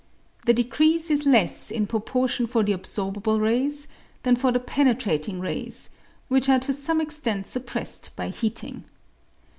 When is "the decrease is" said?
0.47-1.27